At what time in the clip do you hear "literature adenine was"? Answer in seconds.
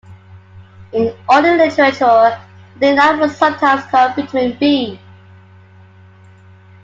1.57-3.37